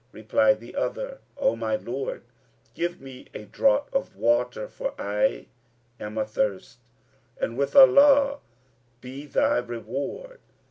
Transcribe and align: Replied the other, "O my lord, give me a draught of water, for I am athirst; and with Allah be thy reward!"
Replied 0.11 0.59
the 0.61 0.75
other, 0.75 1.19
"O 1.37 1.55
my 1.55 1.75
lord, 1.75 2.23
give 2.73 2.99
me 2.99 3.27
a 3.35 3.43
draught 3.45 3.93
of 3.93 4.15
water, 4.15 4.67
for 4.67 4.95
I 4.99 5.45
am 5.99 6.17
athirst; 6.17 6.79
and 7.39 7.55
with 7.55 7.75
Allah 7.75 8.39
be 8.99 9.27
thy 9.27 9.59
reward!" 9.59 10.39